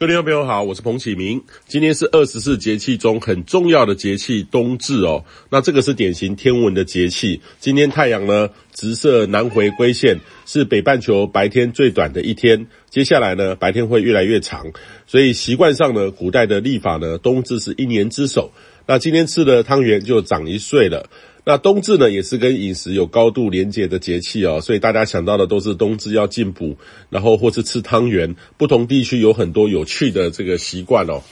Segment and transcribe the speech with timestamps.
[0.00, 1.42] 各位听众朋友好，我是彭启明。
[1.66, 5.24] 今天是二十四节气中很重要的节气冬至哦。
[5.50, 7.40] 那这个是典型天文的节气。
[7.58, 12.68] 今天太阳呢直射南回归线，是北半球白天最短的一天。
[12.88, 14.70] 接下来呢白天会越来越长，
[15.08, 18.52] 所以习惯上呢，古代的历法呢，冬至是一年之首。
[18.86, 21.10] 那今天吃的汤圆就长一岁了。
[21.48, 26.76] 那冬至呢，也是跟饮食有高度连结的节气哦，所以大家想到的都是冬至要进补，
[27.08, 28.36] 然后或是吃汤圆。
[28.58, 31.22] 不同地区有很多有趣的这个习惯哦。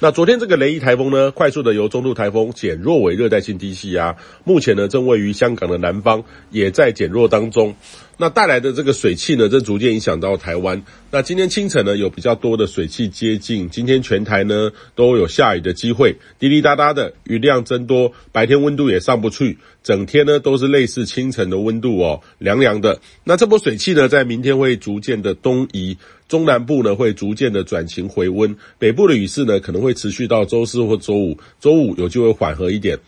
[0.00, 7.76] 那昨天这个雷伊台风呢，快速的由中度台风减弱为热带性低气压，目前呢正位于香港的南方，也在减弱当中。
[8.22, 10.84] 那带来的这个水汽呢，正逐渐影响到台湾。
[11.10, 13.68] 那今天清晨呢，有比较多的水汽接近。
[13.68, 23.00] 今天全台呢都有下雨的机会，滴滴答答的雨量增多，白天温度也上不去，整天呢都是类似清晨的温度哦，凉凉的。
[23.24, 33.00] 那这波水汽呢，在明天会逐渐的东移，中南部呢会逐渐的转晴回温，北部的雨势呢可能会持续到周四或周五，周五有机会缓和一点。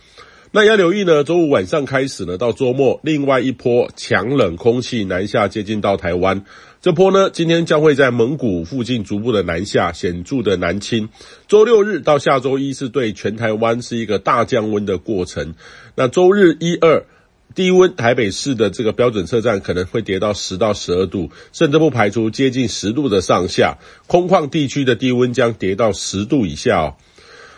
[0.57, 6.45] 那要留意呢，周五晚上开始呢，到周末，另外一波强冷空气南下接近到台湾。
[6.81, 11.09] 这波呢，今天将会在蒙古附近逐步的南下，显著的南侵。
[11.49, 15.57] 周六日到下周一是对全台湾是一个大降温的过程。
[15.97, 17.05] 那周日一二
[17.57, 23.79] 低温，台北市的这个标准测站可能会跌到十到十二度，甚至不排除接近十度的上下。
[24.07, 26.95] 空旷地区的低温将跌到十度以下哦。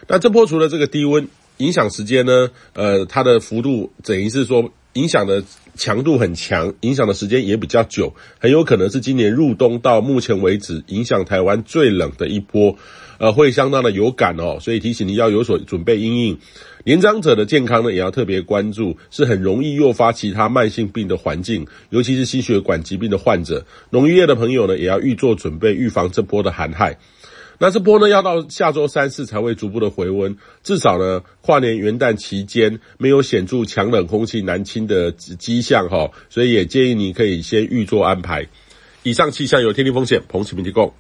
[0.09, 2.51] 那这波除了这个低温，影响时间呢？
[2.75, 5.43] 呃，它的幅度等于是说，影响的
[5.75, 12.77] 强度很强，影响的时间也比较久，很有可能是今年入冬到目前为止影响台湾最冷的一波，
[13.19, 14.59] 呃，会相当的有感哦。
[14.61, 16.39] 所以提醒你要有所准备因应。
[16.85, 23.67] 年长者的健康呢，也要特别关注，是很容易诱发其他慢性病的环境，尤其是心血管疾病的患者。
[23.91, 26.99] 农业的朋友呢，也要预做准备，预防这波的寒害。
[27.59, 38.47] 那这波呢，要到下周三四才会逐步的回温，至少呢，跨年元旦期间没有显著强冷空气南侵的迹象哈，所以也建议你可以先预做安排。
[39.03, 40.93] 以上气象有天气风险彭启明提供。